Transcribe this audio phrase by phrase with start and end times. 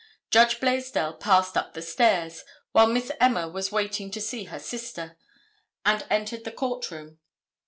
[0.31, 5.15] Judge Blaisdell passed up the stairs, while Miss Emma was waiting to see her sister,
[5.85, 7.19] and entered the court room.